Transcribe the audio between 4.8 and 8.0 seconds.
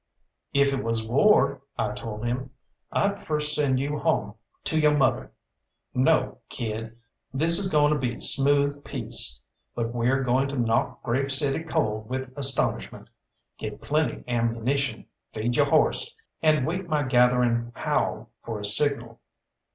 mother. No, kid, this is going to